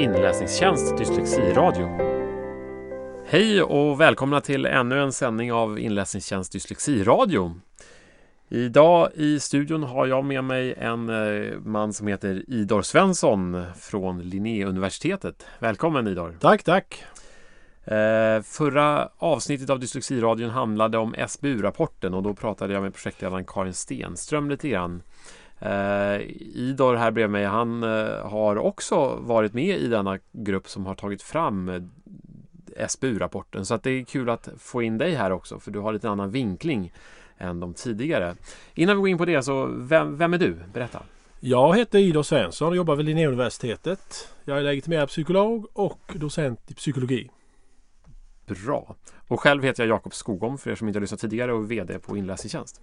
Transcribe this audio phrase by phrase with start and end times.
[0.00, 1.88] Inläsningstjänst Dyslexiradio.
[3.26, 7.54] Hej och välkomna till ännu en sändning av Inläsningstjänst Dyslexiradio.
[8.48, 14.22] Idag i studion har jag med mig en eh, man som heter Idor Svensson från
[14.22, 15.46] Linnéuniversitetet.
[15.58, 16.36] Välkommen Idor!
[16.40, 17.04] Tack, tack!
[17.84, 23.74] Eh, förra avsnittet av Dyslexiradion handlade om SBU-rapporten och då pratade jag med projektledaren Karin
[23.74, 25.02] Stenström lite grann.
[25.60, 26.20] Eh,
[26.54, 30.94] Idor här bredvid mig, han eh, har också varit med i denna grupp som har
[30.94, 31.82] tagit fram eh,
[32.88, 33.66] SBU-rapporten.
[33.66, 36.08] Så att det är kul att få in dig här också, för du har lite
[36.08, 36.92] annan vinkling
[37.38, 38.34] än de tidigare.
[38.74, 40.56] Innan vi går in på det, så vem, vem är du?
[40.72, 41.02] Berätta!
[41.40, 44.28] Jag heter Idor Svensson och jobbar vid Linnéuniversitetet.
[44.44, 47.30] Jag är legitimerad psykolog och docent i psykologi.
[48.46, 48.96] Bra!
[49.28, 51.98] Och själv heter jag Jakob Skogom för er som inte har lyssnat tidigare och VD
[51.98, 52.80] på Inläsningstjänst.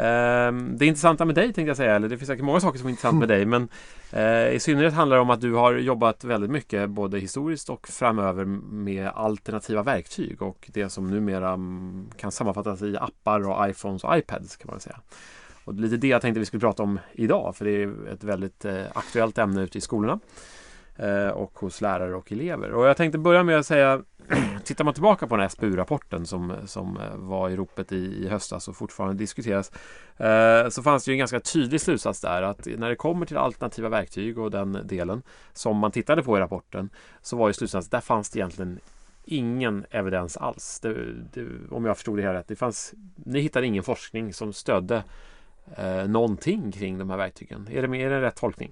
[0.00, 2.86] Ehm, det intressanta med dig tänkte jag säga, eller det finns säkert många saker som
[2.86, 3.68] är intressant med dig men
[4.12, 7.88] eh, i synnerhet handlar det om att du har jobbat väldigt mycket både historiskt och
[7.88, 14.04] framöver med alternativa verktyg och det som numera mm, kan sammanfattas i appar och iPhones
[14.04, 15.00] och iPads kan man säga.
[15.64, 18.64] Och lite det jag tänkte vi skulle prata om idag för det är ett väldigt
[18.64, 20.20] eh, aktuellt ämne ute i skolorna
[20.96, 22.70] eh, och hos lärare och elever.
[22.70, 24.02] Och jag tänkte börja med att säga
[24.64, 28.28] tittar man tillbaka på den här SBU-rapporten som, som eh, var i ropet i, i
[28.28, 29.72] höstas och fortfarande diskuteras
[30.16, 33.36] eh, så fanns det ju en ganska tydlig slutsats där att när det kommer till
[33.36, 36.90] alternativa verktyg och den delen som man tittade på i rapporten
[37.22, 38.80] så var ju slutsatsen där fanns det egentligen
[39.28, 40.80] ingen evidens alls.
[40.80, 42.48] Det, det, om jag förstod det här rätt.
[42.48, 45.04] Det fanns, ni hittade ingen forskning som stödde
[45.76, 47.68] eh, någonting kring de här verktygen.
[47.72, 48.70] Är det, är det en rätt tolkning?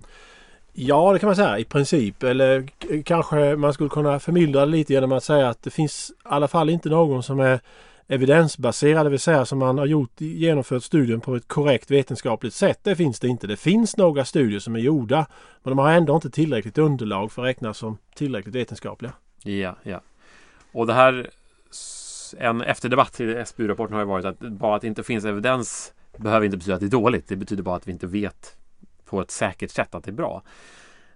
[0.78, 2.22] Ja, det kan man säga i princip.
[2.22, 2.66] Eller
[3.02, 6.48] kanske man skulle kunna förmildra det lite genom att säga att det finns i alla
[6.48, 7.60] fall inte någon som är
[8.08, 12.78] evidensbaserad, det vill säga som man har gjort, genomfört studien på ett korrekt vetenskapligt sätt.
[12.82, 13.46] Det finns det inte.
[13.46, 15.26] Det finns några studier som är gjorda
[15.62, 19.12] men de har ändå inte tillräckligt underlag för att räknas som tillräckligt vetenskapliga.
[19.42, 20.00] Ja, ja.
[20.72, 21.30] Och det här
[22.38, 26.44] en efterdebatt till SBU-rapporten har ju varit att bara att det inte finns evidens behöver
[26.44, 27.28] inte betyda att det är dåligt.
[27.28, 28.56] Det betyder bara att vi inte vet
[29.06, 30.42] på ett säkert sätt att det är bra.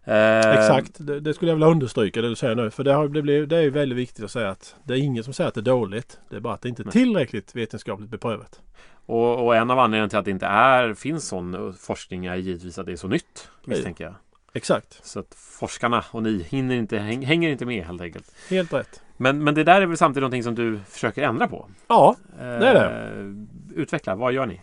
[0.05, 2.71] Eh, Exakt, det, det, skulle jag vilja understryka det du säger nu.
[2.71, 5.25] För det, har, det, blir, det är väldigt viktigt att säga att det är ingen
[5.25, 6.21] som säger att det är dåligt.
[6.31, 8.61] Det är bara att det inte är tillräckligt vetenskapligt beprövat.
[9.07, 12.79] Och, och, en av anledningarna till att det inte är, finns sån forskning är givetvis
[12.79, 13.51] att det är så nytt.
[13.65, 14.15] Misstänker jag.
[14.53, 15.07] Exakt.
[15.07, 18.33] Så att forskarna och ni hinner inte, häng, hänger inte med helt enkelt.
[18.51, 19.03] Helt rätt.
[19.17, 21.69] Men, men det där är väl samtidigt någonting som du försöker ändra på?
[21.89, 23.21] Ja, det är det.
[23.21, 24.61] Eh, utveckla, vad gör ni?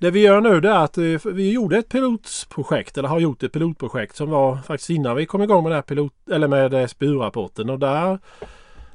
[0.00, 3.42] Det vi gör nu det är att eh, vi gjorde ett pilotprojekt eller har gjort
[3.42, 6.90] ett pilotprojekt som var faktiskt innan vi kom igång med, det här pilot, eller med
[6.90, 8.18] SBU-rapporten och där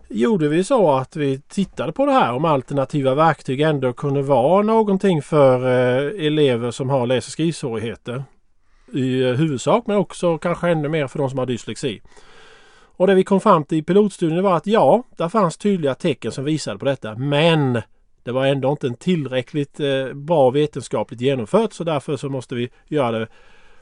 [0.09, 4.61] gjorde vi så att vi tittade på det här om alternativa verktyg ändå kunde vara
[4.61, 8.23] någonting för eh, elever som har läs och skrivsvårigheter.
[8.93, 12.01] I eh, huvudsak men också kanske ännu mer för de som har dyslexi.
[12.95, 16.31] Och det vi kom fram till i pilotstudien var att ja, där fanns tydliga tecken
[16.31, 17.15] som visade på detta.
[17.15, 17.81] Men
[18.23, 22.69] det var ändå inte en tillräckligt eh, bra vetenskapligt genomfört så därför så måste vi
[22.87, 23.27] göra det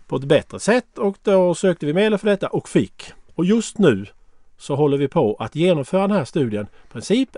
[0.07, 3.13] på ett bättre sätt och då sökte vi medel för detta och fick.
[3.35, 4.05] Och just nu
[4.57, 7.29] så håller vi på att genomföra den här studien princip,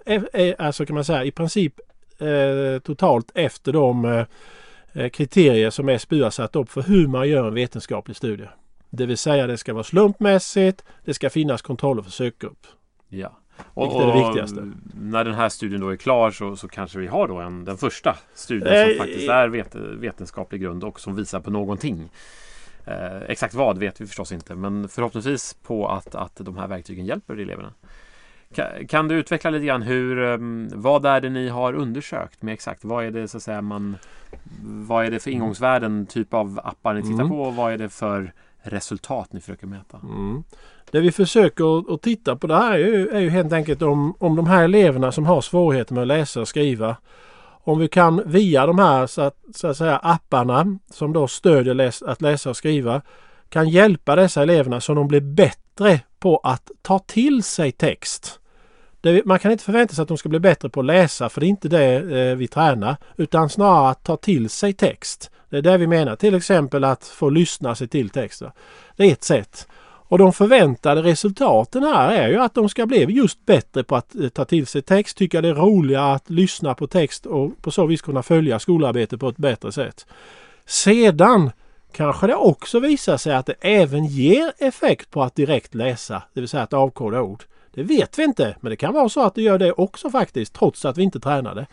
[0.58, 1.80] alltså kan man säga i princip
[2.20, 4.26] eh, totalt efter de eh,
[4.94, 8.48] eh kriterier som SBU har satt upp för hur man gör en vetenskaplig studie.
[8.90, 12.68] Det vill säga det ska vara slumpmässigt, det ska finnas kontroll och försökgrupp.
[13.10, 13.38] Ja.
[13.74, 14.72] Och, är det viktigaste.
[15.02, 17.78] När den här studien då är klar så, så kanske vi har då en, den
[17.78, 22.10] första studien som eh, faktiskt är vet, vetenskaplig grund och som visar på någonting.
[22.86, 27.06] Eh, exakt vad vet vi förstås inte men förhoppningsvis på att, att de här verktygen
[27.06, 27.74] hjälper eleverna.
[28.54, 32.54] Kan, kan du utveckla lite grann hur, um, vad är det ni har undersökt med
[32.54, 32.86] exakt?
[32.86, 33.98] Vad är det så att säga man
[34.64, 37.30] Vad är det för ingångsvärden, typ av appar ni tittar mm.
[37.30, 40.00] på och vad är det för resultat ni försöker mäta?
[40.04, 40.44] Mm.
[40.94, 44.16] Det vi försöker att titta på det här är ju, är ju helt enkelt om,
[44.20, 46.96] om de här eleverna som har svårigheter med att läsa och skriva.
[47.64, 51.74] Om vi kan via de här så att, så att säga, apparna som då stödjer
[51.74, 53.02] läs, att läsa och skriva
[53.50, 58.40] kan hjälpa dessa eleverna så de blir bättre på att ta till sig text.
[59.02, 61.42] Det, man kan inte förvänta sig att de ska bli bättre på att läsa för
[61.42, 65.32] det är inte det eh, vi tränar utan snarare att ta till sig text.
[65.50, 66.16] Det är det vi menar.
[66.16, 68.52] Till exempel att få lyssna sig till texter.
[68.96, 69.68] Det är ett sätt.
[70.14, 74.16] Och de förväntade resultaten här är ju att de ska bli just bättre på att
[74.16, 77.72] eh, ta till sig text, tycka det är roligare att lyssna på text och på
[77.72, 80.06] så vis kunna följa skolarbetet på ett bättre sätt.
[80.66, 81.52] Sedan
[81.92, 86.40] kanske det också visar sig att det även ger effekt på att direkt läsa, det
[86.40, 87.44] vill säga att avkoda ord.
[87.74, 90.54] Det vet vi inte, men det kan vara så att det gör det också faktiskt,
[90.54, 91.66] trots att vi inte tränar det.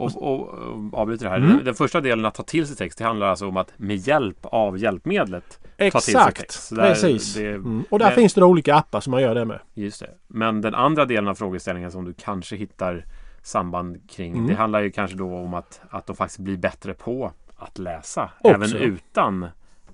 [0.00, 1.36] Och, och, och avbryter det här.
[1.38, 1.64] Mm.
[1.64, 4.38] Den, första delen att ta till sig text, det handlar alltså om att med hjälp
[4.42, 6.76] av hjälpmedlet ta till sig Exakt, text.
[6.76, 7.34] Där- precis.
[7.34, 7.84] det- Mm.
[7.90, 9.58] Och där det- finns det då olika appar som man gör det med.
[9.74, 10.10] Just det.
[10.26, 13.04] Men den andra delen av frågeställningen som du kanske hittar
[13.42, 14.32] samband kring.
[14.34, 14.46] Mm.
[14.46, 18.30] Det handlar ju kanske då om att, att de faktiskt blir bättre på att läsa.
[18.40, 18.54] Också.
[18.54, 19.46] Även utan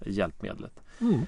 [0.05, 0.73] hjälpmedlet.
[1.01, 1.21] Mm.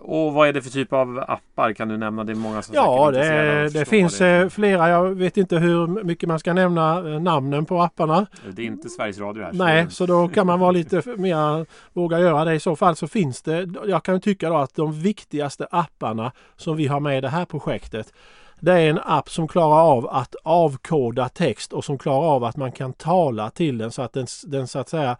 [0.00, 1.72] Och vad är det för typ av appar?
[1.72, 2.24] Kan du nämna?
[2.24, 4.88] Det är många som Ja, säkert är det, det finns det eh, flera.
[4.88, 8.26] Jag vet inte hur mycket man ska nämna eh, namnen på apparna.
[8.50, 9.52] Det är inte Sveriges Radio här.
[9.52, 12.54] Nej, så då kan man vara lite mer våga göra det.
[12.54, 13.68] I så fall så finns det.
[13.86, 17.44] Jag kan tycka då att de viktigaste apparna som vi har med i det här
[17.44, 18.12] projektet.
[18.60, 22.56] Det är en app som klarar av att avkoda text och som klarar av att
[22.56, 25.16] man kan tala till den så att den, den så att säga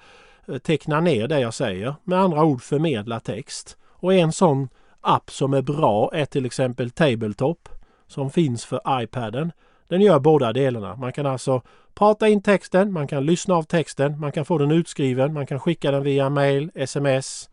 [0.49, 1.94] eh, tecknar ner det jag säger.
[2.05, 3.76] Med andra ord förmedla text.
[4.02, 4.69] Och en sån
[5.00, 7.69] app som är bra är till exempel Tabletop
[8.06, 9.52] som finns för iPaden.
[9.88, 10.96] Den gör båda delarna.
[10.96, 11.62] Man kan alltså
[11.94, 15.60] prata in texten, man kan lyssna av texten, man kan få den utskriven, man kan
[15.60, 17.50] skicka den via mail, sms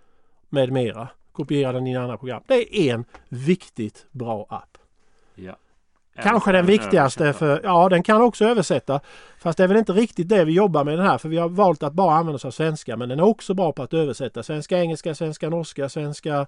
[0.49, 1.07] med mera.
[1.31, 2.43] Kopiera den i andra program.
[2.47, 4.77] Det är en viktigt bra app.
[5.35, 5.55] Ja.
[6.23, 8.99] Kanske den viktigaste för, ja den kan också översätta.
[9.39, 11.49] Fast det är väl inte riktigt det vi jobbar med den här för vi har
[11.49, 14.43] valt att bara använda oss av svenska men den är också bra på att översätta
[14.43, 16.45] svenska, engelska, svenska, norska, svenska,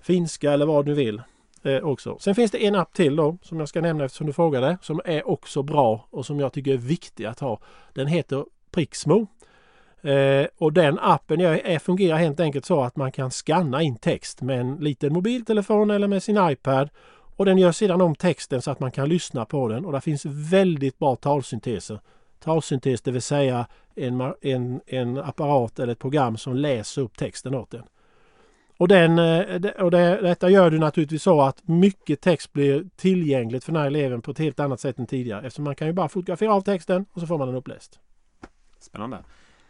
[0.00, 1.22] finska eller vad du vill.
[1.62, 2.16] Eh, också.
[2.20, 5.00] Sen finns det en app till då som jag ska nämna eftersom du frågade som
[5.04, 7.60] är också bra och som jag tycker är viktig att ha.
[7.92, 9.26] Den heter Prixmo.
[10.02, 14.42] Eh, och den appen är, fungerar helt enkelt så att man kan scanna in text
[14.42, 16.88] med en liten mobiltelefon eller med sin iPad.
[17.38, 20.00] Och den gör sedan om texten så att man kan lyssna på den och det
[20.00, 22.00] finns väldigt bra talsynteser.
[22.40, 27.54] Talsyntes det vill säga en, en, en apparat eller ett program som läser upp texten
[27.54, 27.82] åt den.
[28.76, 33.64] Och, den, eh, och det, detta gör du naturligtvis så att mycket text blir tillgängligt
[33.64, 35.46] för den här eleven på ett helt annat sätt än tidigare.
[35.46, 37.98] Eftersom man kan ju bara fotografera av texten och så får man den uppläst.
[38.78, 39.16] Spännande.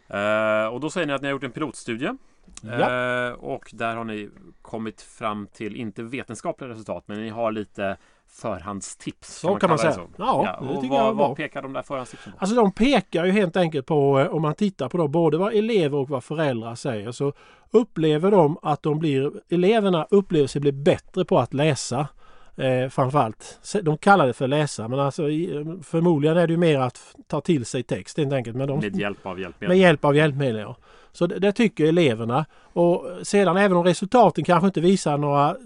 [0.08, 2.16] Eh, och då säger ni att ni har gjort en pilotstudie.
[2.62, 3.26] Ja.
[3.28, 4.30] Eh, och där har ni
[4.62, 7.96] kommit fram till, inte vetenskapliga resultat, men ni har lite
[8.30, 9.34] förhandstips.
[9.38, 9.92] Så kan man kalla det säga.
[9.92, 10.08] så?
[10.16, 12.38] Ja, det och tycker vad, jag vad pekar de där förhandstipsen på?
[12.38, 15.54] Alltså de pekar ju helt enkelt på, eh, om man tittar på då, både vad
[15.54, 17.32] elever och vad föräldrar säger, så
[17.70, 22.08] upplever de att de blir, eleverna upplever sig bli bättre på att läsa.
[22.56, 23.60] Eh, framförallt.
[23.82, 27.40] De kallar det för läsa men alltså i- förmodligen är det ju mer att ta
[27.40, 28.56] till sig text helt enkelt.
[28.56, 29.68] Men de, Med hjälp av hjälpmedel?
[29.68, 30.60] med hjälp av hjälpmedel.
[30.60, 30.76] Ja.
[31.12, 32.46] Så det, det tycker eleverna.
[32.72, 35.56] Och sedan även om resultaten kanske inte visar några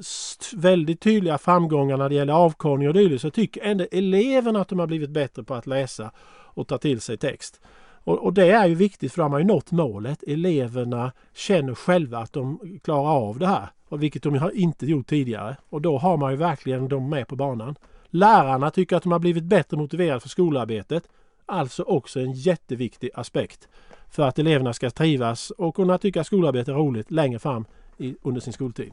[0.54, 4.78] väldigt tydliga framgångar när det gäller avkodning och dylikt så tycker ändå eleverna att de
[4.78, 6.10] har blivit bättre på att läsa
[6.54, 7.60] och ta till sig text.
[8.04, 10.24] Och, och det är ju viktigt för de har ju nått målet.
[10.26, 13.66] Eleverna känner själva att de klarar av det här.
[13.88, 15.56] Och vilket de har inte gjort tidigare.
[15.70, 17.76] Och då har man ju verkligen dem med på banan.
[18.10, 21.08] Lärarna tycker att de har blivit bättre motiverade för skolarbetet.
[21.46, 23.68] Alltså också en jätteviktig aspekt
[24.12, 27.64] för att eleverna ska trivas och kunna tycka skolarbete är roligt längre fram
[27.96, 28.92] i, under sin skoltid.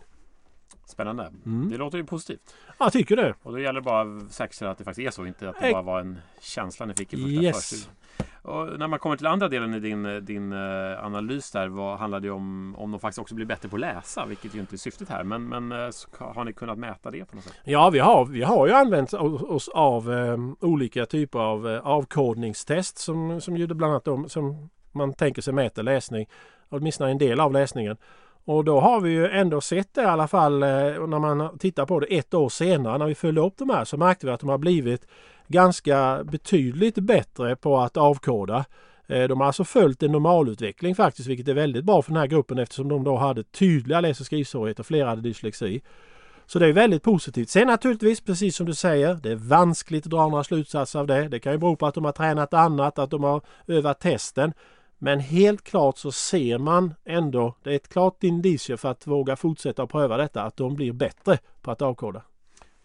[0.85, 1.31] Spännande.
[1.45, 1.69] Mm.
[1.69, 2.55] Det låter ju positivt.
[2.79, 3.33] Jag tycker det.
[3.43, 5.71] Och då gäller det bara att säkerställa att det faktiskt är så, inte att det
[5.71, 7.55] bara var en känsla ni fick i första Yes.
[7.55, 7.95] förstudien.
[8.41, 12.19] Och när man kommer till andra delen i din, din eh, analys där, vad handlar
[12.19, 14.77] det om om de faktiskt också blir bättre på att läsa, vilket ju inte är
[14.77, 15.23] syftet här.
[15.23, 15.89] Men, men eh,
[16.19, 17.53] har ni kunnat mäta det på något sätt?
[17.63, 22.97] Ja, vi har, vi har ju använt oss av eh, olika typer av eh, avkodningstest
[22.97, 26.27] som, som bland annat de, som man tänker sig mäter läsning.
[26.69, 27.97] Åtminstone en del av läsningen.
[28.45, 31.85] Och då har vi ju ändå sett det i alla fall eh, när man tittar
[31.85, 34.39] på det ett år senare när vi följde upp de här så märkte vi att
[34.39, 35.07] de har blivit
[35.47, 38.65] ganska betydligt bättre på att avkoda.
[39.07, 42.27] Eh, de har alltså följt en normalutveckling faktiskt vilket är väldigt bra för den här
[42.27, 45.81] gruppen eftersom de då hade tydliga läs och skrivsvårigheter och flera hade dyslexi.
[46.45, 47.49] Så det är väldigt positivt.
[47.49, 51.27] Sen naturligtvis, precis som du säger, det är vanskligt att dra några slutsatser av det.
[51.27, 54.53] Det kan ju bero på att de har tränat annat, att de har övat testen.
[54.99, 59.35] Men helt klart så ser man ändå, det är ett klart indicie för att våga
[59.35, 62.21] fortsätta och pröva detta, att de blir bättre på att avkoda.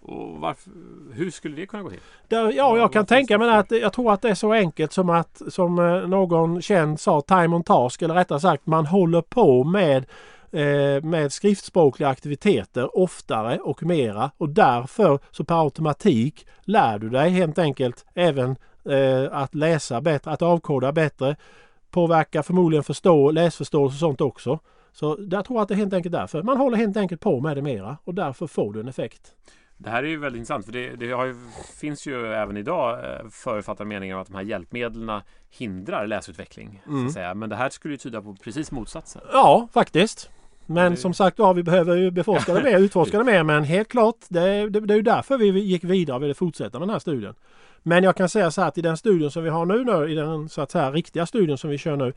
[0.00, 0.70] Och varför,
[1.12, 2.00] hur skulle det kunna gå till?
[2.28, 5.10] Ja, Ja, jag kan tänka mig att jag tror att det är så enkelt som
[5.10, 9.64] att som eh, någon känd sa time on task eller rättare sagt man håller på
[9.64, 10.06] med
[10.52, 17.30] eh, med skriftspråkliga aktiviteter oftare och mera och därför så per automatik lär du dig
[17.30, 18.56] helt enkelt även
[18.88, 21.36] eh, att läsa bättre, att avkoda bättre.
[21.94, 24.58] Påverkar förmodligen förstå, läsförståelse och sånt också.
[24.92, 26.42] Så jag tror att det är helt enkelt därför.
[26.42, 29.32] Man håller helt enkelt på med det mera och därför får du en effekt.
[29.76, 31.34] Det här är ju väldigt intressant för det, det ju,
[31.80, 35.20] finns ju även idag eh, förutfattade meningar om att de här hjälpmedlen
[35.50, 36.80] hindrar läsutveckling.
[36.84, 37.06] Så Mm.
[37.06, 37.34] att säga.
[37.34, 39.22] Men det här skulle ju tyda på precis motsatsen.
[39.32, 40.30] Ja, faktiskt.
[40.66, 43.42] Men Det- som sagt var, vi behöver ju beforska det mer, utforska det mer.
[43.42, 46.78] Men helt klart, det, det, det är ju därför vi gick vidare och ville fortsätta
[46.78, 47.34] med den här studien.
[47.86, 50.12] Men jag kan säga så här att i den studien som vi har nu, nu
[50.12, 52.12] i den så att säga riktiga studien som vi kör nu.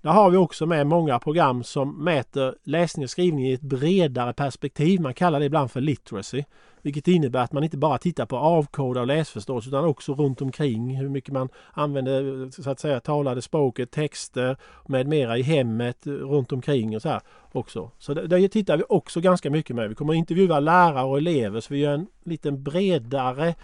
[0.00, 4.32] Där har vi också med många program som mäter läsning och skrivning i ett bredare
[4.32, 5.00] perspektiv.
[5.00, 6.44] Man kallar det ibland för literacy.
[6.88, 10.96] Vilket innebär att man inte bara tittar på avkoda och läsförståelse utan också runt omkring
[10.96, 16.52] hur mycket man använder så att säga talade språket, texter med mera i hemmet runt
[16.52, 17.20] omkring och så här
[17.52, 17.90] också.
[17.98, 19.88] Så det, det tittar vi också ganska mycket med.
[19.88, 23.54] Vi kommer att intervjua lärare och elever så vi gör en liten bredare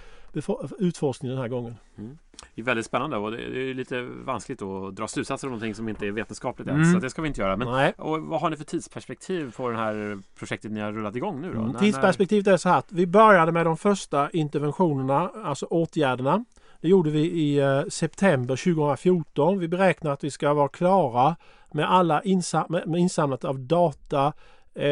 [0.78, 1.74] utforskning den här gången.
[1.98, 2.18] Mm.
[2.54, 5.88] Det är väldigt spännande och det är lite vanskligt att dra slutsatser om någonting som
[5.88, 6.74] inte är vetenskapligt än.
[6.74, 6.92] Mm.
[6.92, 7.56] Så det ska vi inte göra.
[7.56, 11.40] Men och vad har ni för tidsperspektiv på det här projektet ni har rullat igång
[11.40, 11.52] nu?
[11.52, 11.60] Då?
[11.60, 11.74] Mm.
[11.74, 16.44] Tidsperspektivet är så här att vi började med de första interventionerna, alltså åtgärderna.
[16.80, 19.58] Det gjorde vi i eh, september 2014.
[19.58, 21.36] Vi beräknar att vi ska vara klara
[21.72, 24.32] med alla insam med insamlat av data
[24.74, 24.86] eh,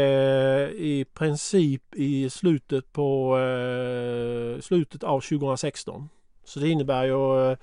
[0.71, 6.09] i princip i slutet på eh, slutet av 2016.
[6.45, 7.57] Så det innebär ju eh,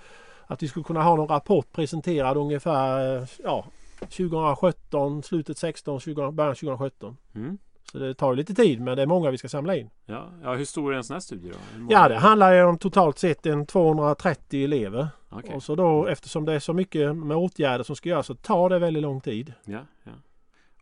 [0.48, 3.66] att vi skulle kunna ha någon rapport presenterad ungefär eh, ja,
[4.00, 7.18] 2017, slutet 16, 20, början 2017.
[7.36, 7.58] Mm.
[7.92, 9.90] Så det tar lite tid men det är många vi ska samla in.
[10.06, 11.58] Ja, ja hur stor är en sån här studie då?
[11.90, 15.08] Ja det handlar ju om totalt sett en 230 elever.
[15.32, 15.56] Okay.
[15.56, 18.70] Och så då eftersom det är så mycket med åtgärder som ska göras så tar
[18.70, 19.54] det väldigt lång tid.
[19.66, 20.12] Ja, ja.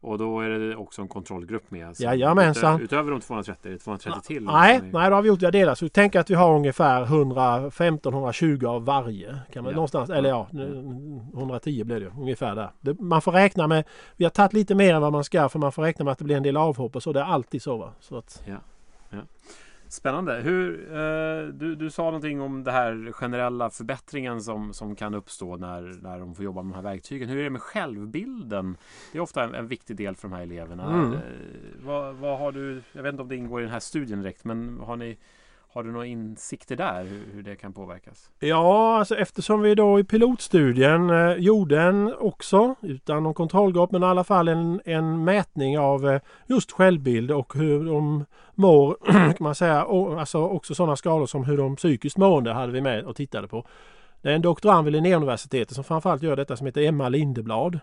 [0.02, 1.88] Och då är det också en kontrollgrupp med?
[1.88, 2.04] Alltså.
[2.04, 2.82] Jajamensan.
[2.82, 4.44] Utöver de 230, är det 230 till?
[4.44, 5.78] Nej, nej, då har vi gjort det delat.
[5.78, 9.40] Så tänk att vi har ungefär 115-120 av varje.
[9.54, 9.76] Kan man ja.
[9.76, 10.48] någonstans, eller ja,
[11.34, 12.72] 110 blir det ungefär där.
[12.82, 13.84] Det, man får räkna med,
[14.16, 16.18] vi har tagit lite mer än vad man ska för man får räkna med att
[16.18, 17.14] det blir en del avhopp och så.
[17.14, 17.78] Det är alltid så.
[17.78, 17.94] Va?
[18.00, 18.58] så att, ja.
[19.10, 19.20] Ja.
[19.90, 20.34] Spännande.
[20.34, 25.58] Hur, eh, du, du sa någonting om det här generella förbättringen som, som kan uppstå
[25.58, 27.30] när, när de får jobba med de här verktygen.
[27.30, 28.78] Hur är det med självbilden?
[29.12, 30.84] Det är ofta en, en viktig del för de här eleverna.
[30.84, 31.14] Mm.
[31.14, 31.20] Eh,
[31.80, 34.44] vad, vad, har du, jag vet inte om det ingår i den här studien direkt,
[34.44, 35.18] men har ni
[35.70, 38.30] har du några insikter där hur, hur, det kan påverkas?
[38.40, 44.04] Ja, alltså eftersom vi då i pilotstudien eh, gjorde en också utan någon kontrollgrupp men
[44.04, 49.36] i alla fall en, en mätning av eh, just självbild och hur de mår kan
[49.40, 49.86] man säga.
[49.86, 53.48] Och, alltså också sådana skador som hur de psykiskt mående hade vi med och tittade
[53.48, 53.68] på.
[54.22, 57.80] Det är en doktorand vid Linnéuniversitetet som framförallt gör detta som heter Emma Lindeblad.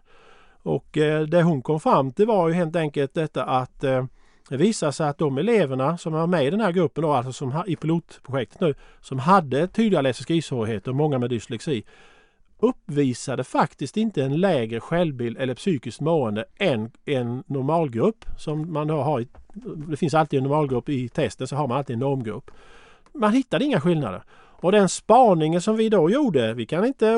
[0.62, 4.05] Och eh, det hon kom fram till var ju helt enkelt detta att eh,
[4.49, 7.33] det visar sig att de eleverna som var med i den här gruppen då, alltså
[7.33, 11.85] som i pilotprojektet nu, som hade tydliga läs och skrivsvårigheter och många med dyslexi,
[12.59, 18.97] uppvisade faktiskt inte en lägre självbild eller psykiskt mående än en normalgrupp som man då
[18.97, 19.21] har.
[19.21, 19.29] I,
[19.89, 22.51] det finns alltid en normalgrupp i testen så har man alltid en normgrupp.
[23.15, 24.23] Man hittade inga skillnader.
[24.65, 27.17] Och den spaningen som vi då gjorde, vi kan inte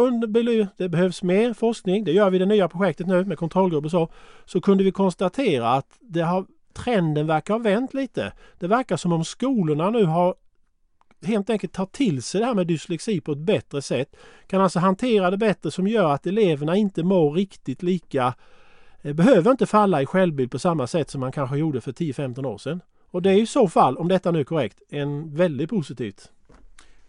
[0.76, 3.90] det behövs mer forskning, det gör vi i det nya projektet nu med kontrollgrupp och
[3.90, 4.09] så,
[4.45, 8.33] så kunde vi konstatera att det har trenden verkar ha vänt lite.
[8.59, 10.35] Det verkar som om skolorna nu har
[11.23, 14.16] helt enkelt tar till sig det här med dyslexi på ett bättre sätt.
[14.47, 18.35] Kan alltså hantera det bättre som gör att eleverna inte mår riktigt lika
[19.02, 22.47] eh, behöver inte falla i självbild på samma sätt som man kanske gjorde för 10-15
[22.47, 22.80] år sedan.
[23.11, 26.30] Och det är i så fall, om detta nu är korrekt, en väldigt positivt.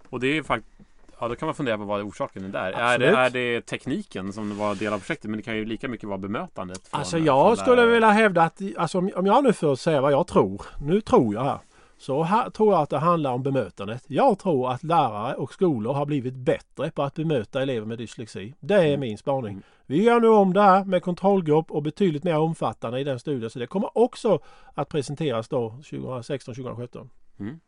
[0.10, 0.78] Och det är faktiskt
[1.20, 2.72] Ja, då kan man fundera på vad orsaken är där.
[2.72, 5.30] Är det, är det tekniken som var del av projektet?
[5.30, 6.88] Men det kan ju lika mycket vara bemötandet.
[6.88, 7.92] Från, alltså jag skulle lärare.
[7.92, 10.62] vilja hävda att, alltså om jag nu får säga vad jag tror.
[10.82, 11.60] Nu tror jag här.
[11.98, 14.04] Så här tror jag att det handlar om bemötandet.
[14.08, 18.54] Jag tror att lärare och skolor har blivit bättre på att bemöta elever med dyslexi.
[18.60, 19.00] Det är mm.
[19.00, 19.52] min spaning.
[19.52, 19.64] Mm.
[19.86, 23.50] Vi gör nu om det här med kontrollgrupp och betydligt mer omfattande i den studien.
[23.50, 24.40] Så det kommer också
[24.74, 27.10] att presenteras då 2016-2017.
[27.40, 27.60] Mm.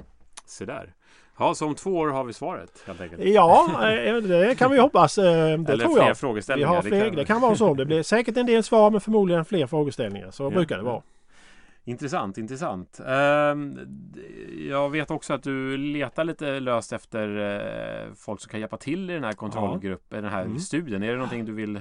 [0.50, 0.94] Se där.
[1.39, 3.24] Ja, så om två år har vi svaret helt enkelt.
[3.24, 5.18] Ja, eh, det kan vi hoppas.
[5.18, 6.18] Eh, det Eller tror fler jag.
[6.18, 6.70] frågeställningar.
[6.70, 7.15] Vi har fler, det, kan...
[7.15, 7.74] det kan vara så.
[7.74, 10.32] Det blir säkert en del svar men förmodligen fler frågeställningar.
[10.32, 11.01] Så ja, brukar det vara.
[11.86, 13.00] Intressant, intressant.
[13.08, 13.79] Ehm,
[14.70, 17.38] jag vet också att du letar lite löst efter
[18.08, 20.60] eh, folk som kan hjälpa till i den här kontrollgruppen, den här mm.
[20.60, 21.03] studien.
[21.03, 21.79] Är det någonting du vill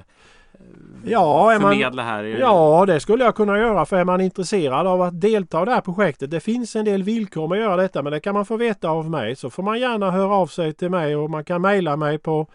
[1.04, 2.24] ja, förmedla här?
[2.24, 3.84] Ja, det skulle jag kunna göra.
[3.84, 6.30] För är man intresserad av att delta i det här projektet.
[6.30, 8.90] Det finns en del villkor med att göra detta men det kan man få veta
[8.90, 9.36] av mig.
[9.36, 12.46] Så får man gärna höra av sig till mig och man kan mejla mig på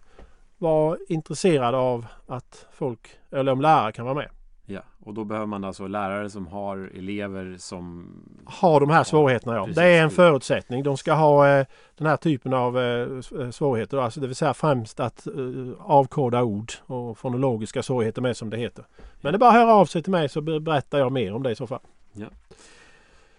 [0.58, 4.30] vara intresserade av att folk, eller om lärare kan vara med.
[4.66, 8.08] Ja, och då behöver man alltså lärare som har elever som
[8.46, 9.56] har de här svårigheterna.
[9.56, 9.68] Ja.
[9.76, 10.84] Det är en förutsättning.
[10.84, 11.66] De ska ha eh,
[11.98, 13.08] den här typen av eh,
[13.42, 13.98] eh svårigheter.
[13.98, 15.34] Alltså det vill säga främst att eh,
[15.80, 18.86] avkoda ord och fonologiska svårigheter med som det heter.
[19.22, 21.44] Men det är bara att höra av sig till mig så berättar jag mer om
[21.44, 21.82] det i så fall.
[22.14, 22.28] Ja.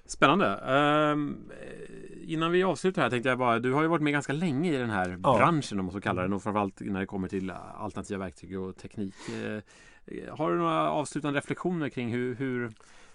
[0.06, 0.60] Spännande.
[1.12, 1.36] Um,
[2.26, 4.76] innan vi avslutar här tänkte jag bara, du har ju varit med ganska länge i
[4.76, 5.36] den här Ja.
[5.36, 8.76] branschen om man så kallar den och framförallt när det kommer till alternativa verktyg och
[8.76, 9.14] teknik.
[10.06, 12.70] Eh, Har du några avslutande reflektioner kring hur, hur,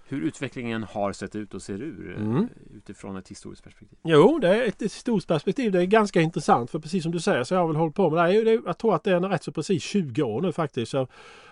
[0.08, 2.48] hur utvecklingen har sett ut och ser ur eh, Mm.
[2.76, 3.98] utifrån ett historiskt perspektiv?
[4.04, 5.72] Jo, det är ett historiskt perspektiv.
[5.72, 8.10] Det är ganska intressant för precis som du säger så har jag väl hållit på
[8.10, 8.22] med det.
[8.22, 8.62] här.
[8.66, 10.92] Jag tror att det är rätt så precis 20 år nu faktiskt.
[10.92, 11.08] Så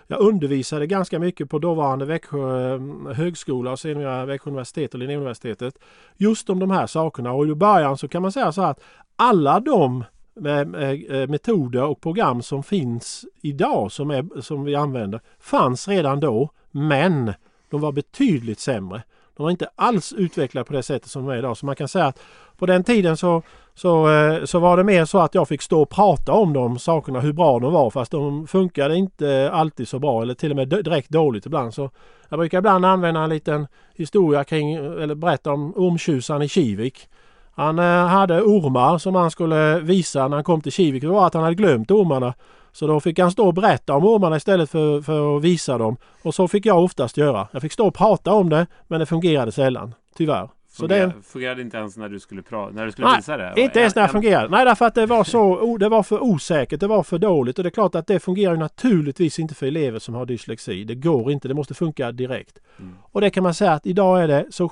[0.06, 2.80] jag undervisade ganska mycket på dåvarande Växjö eh,
[3.14, 5.78] högskola och senare Växjö universitet och Linnéuniversitetet.
[6.16, 8.80] Just om de här sakerna och i början så kan man säga så här att
[9.16, 10.04] alla de
[10.40, 15.88] med, med, eh, metoder och program som finns idag som, är, som vi använder fanns
[15.88, 17.32] redan då men
[17.70, 19.02] de var betydligt sämre.
[19.36, 21.56] De var inte alls utvecklade på det sättet som de är idag.
[21.56, 22.20] Så man kan säga att
[22.56, 23.42] på den tiden så,
[23.74, 26.78] så, eh, så var det mer så att jag fick stå och prata om de
[26.78, 27.90] sakerna, hur bra de var.
[27.90, 31.74] Fast de funkade inte alltid så bra eller till och med direkt dåligt ibland.
[31.74, 31.90] Så
[32.28, 37.08] jag brukar ibland använda en liten historia kring, eller berätta om ormtjusaren i Kivik.
[37.58, 41.02] Han eh, hade ormar som han skulle visa när han kom till Kivik.
[41.02, 42.34] Det var att han hade glömt ormarna.
[42.72, 45.96] Så då fick han stå och berätta om ormarna istället för, för att visa dem.
[46.22, 47.48] Och så fick jag oftast göra.
[47.52, 49.94] Jag fick stå och prata om det men det fungerade sällan.
[50.16, 50.48] Tyvärr.
[50.70, 53.36] Så det, Fungerade, fungerade inte ens när du skulle, pra- när du skulle Nej, visa
[53.36, 53.52] det?
[53.56, 54.48] inte ens när En- fungerade.
[54.48, 57.58] Nej, därför att det var så det var för osäkert, det var för dåligt.
[57.58, 60.84] Och det är klart att det fungerar naturligtvis inte för elever som har dyslexi.
[60.84, 62.58] Det går inte, det måste funka direkt.
[62.78, 62.94] Mm.
[63.12, 64.70] Och det kan man säga att idag är det så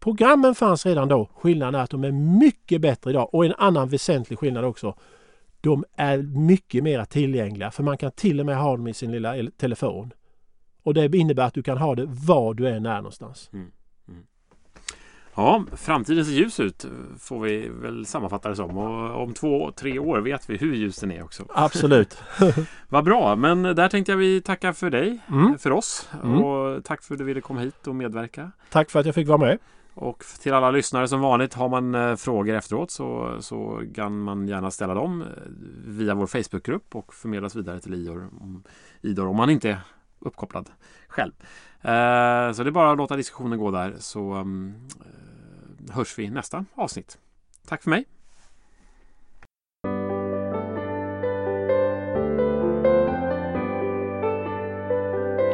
[0.00, 1.28] Programmen fanns redan då.
[1.34, 3.34] Skillnaden är att de är mycket bättre idag.
[3.34, 4.94] Och en annan väsentlig skillnad också.
[5.60, 9.12] De är mycket mer tillgängliga för man kan till och med ha dem i sin
[9.12, 10.12] lilla el- telefon.
[10.82, 13.50] Och det innebär att du kan ha det var du än är någonstans.
[15.34, 16.86] Ja, framtiden ser ljus ut
[17.18, 18.78] får vi väl sammanfatta det som.
[18.78, 21.44] Och om två, tre år vet vi hur ljus den är också.
[21.48, 22.18] Absolut.
[22.88, 25.58] Vad bra, men där tänkte jag vi tacka för dig, Mm.
[25.58, 26.08] för oss.
[26.24, 26.44] Mm.
[26.44, 28.50] Och tack för att du ville komma hit och medverka.
[28.70, 29.58] Tack för att jag fick vara med.
[30.00, 34.48] Och till alla lyssnare som vanligt, har man eh, frågor efteråt så, så kan man
[34.48, 35.28] gärna ställa dem eh,
[35.86, 38.62] via vår Facebookgrupp och förmedlas vidare till Idor om,
[39.00, 39.80] Idor om man inte är
[40.18, 40.70] uppkopplad
[41.08, 41.32] själv.
[41.80, 46.22] Eh, så det är bara att låta diskussionen gå där så mm, eh, hörs vi
[46.22, 47.18] i nästa avsnitt.
[47.66, 48.04] Tack för mig!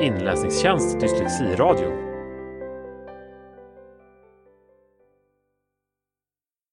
[0.00, 2.03] Inläsningstjänst Dyslexiradio